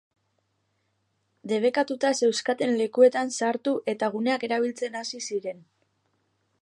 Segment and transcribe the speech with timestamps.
[1.51, 5.63] Debekatuta zeuzkaten lekuetan sartu eta guneak erabiltzen hasi ziren.